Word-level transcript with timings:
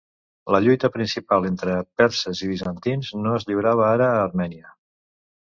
La 0.53 0.59
lluita 0.67 0.89
principal 0.95 1.45
entre 1.49 1.75
perses 2.01 2.41
i 2.47 2.49
bizantins 2.53 3.13
no 3.27 3.35
es 3.41 3.47
lliurava 3.51 3.87
ara 3.93 4.09
a 4.17 4.19
Armènia. 4.25 4.75